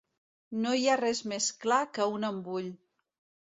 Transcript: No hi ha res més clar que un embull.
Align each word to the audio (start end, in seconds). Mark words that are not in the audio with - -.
No 0.63 0.71
hi 0.79 0.87
ha 0.87 0.95
res 1.03 1.21
més 1.33 1.51
clar 1.67 1.79
que 1.99 2.11
un 2.17 2.29
embull. 2.33 2.69